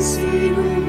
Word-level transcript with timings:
sweet 0.00 0.52
home. 0.52 0.87